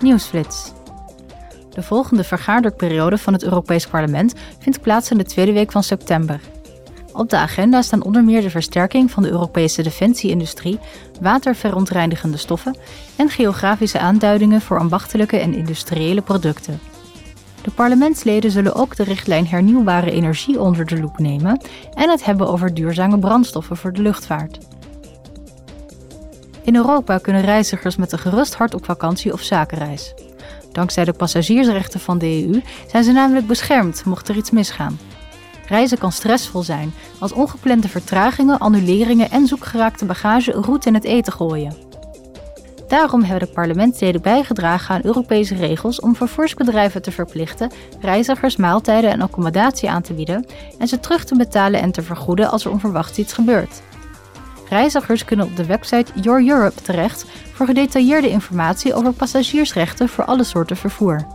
[0.00, 0.72] Nieuwsflits.
[1.70, 6.40] De volgende vergaderperiode van het Europees Parlement vindt plaats in de tweede week van september.
[7.12, 10.78] Op de agenda staan onder meer de versterking van de Europese defensieindustrie,
[11.20, 12.76] waterverontreinigende stoffen
[13.16, 16.80] en geografische aanduidingen voor ambachtelijke en industriële producten.
[17.62, 21.60] De parlementsleden zullen ook de richtlijn hernieuwbare energie onder de loep nemen
[21.94, 24.58] en het hebben over duurzame brandstoffen voor de luchtvaart.
[26.68, 30.14] In Europa kunnen reizigers met een gerust hart op vakantie of zakenreis.
[30.72, 32.60] Dankzij de passagiersrechten van de EU
[32.90, 34.98] zijn ze namelijk beschermd mocht er iets misgaan.
[35.68, 41.32] Reizen kan stressvol zijn als ongeplande vertragingen, annuleringen en zoekgeraakte bagage roet in het eten
[41.32, 41.76] gooien.
[42.88, 49.20] Daarom hebben de parlementsleden bijgedragen aan Europese regels om vervoersbedrijven te verplichten reizigers maaltijden en
[49.20, 50.46] accommodatie aan te bieden
[50.78, 53.82] en ze terug te betalen en te vergoeden als er onverwachts iets gebeurt.
[54.68, 60.44] Reizigers kunnen op de website Your Europe terecht voor gedetailleerde informatie over passagiersrechten voor alle
[60.44, 61.26] soorten vervoer.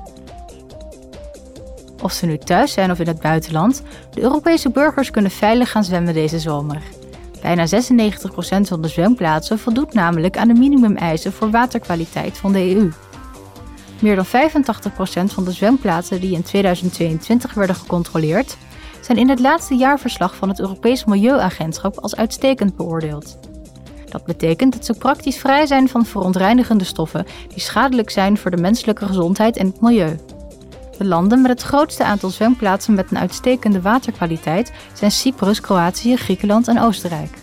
[2.01, 5.83] Of ze nu thuis zijn of in het buitenland, de Europese burgers kunnen veilig gaan
[5.83, 6.81] zwemmen deze zomer.
[7.41, 7.69] Bijna 96%
[8.61, 12.89] van de zwemplaatsen voldoet namelijk aan de minimumeisen voor waterkwaliteit van de EU.
[13.99, 14.29] Meer dan 85%
[15.33, 18.57] van de zwemplaatsen die in 2022 werden gecontroleerd,
[19.05, 23.39] zijn in het laatste jaarverslag van het Europees Milieuagentschap als uitstekend beoordeeld.
[24.09, 28.61] Dat betekent dat ze praktisch vrij zijn van verontreinigende stoffen die schadelijk zijn voor de
[28.61, 30.19] menselijke gezondheid en het milieu.
[30.97, 36.67] De landen met het grootste aantal zwemplaatsen met een uitstekende waterkwaliteit zijn Cyprus, Kroatië, Griekenland
[36.67, 37.42] en Oostenrijk.